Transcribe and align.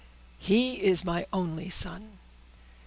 "He 0.39 0.83
is 0.83 1.05
my 1.05 1.27
only 1.31 1.69
son." 1.69 2.17